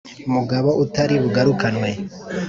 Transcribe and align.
mugabo 0.33 0.69
utari 0.83 1.15
bugarukanwe 1.23 1.89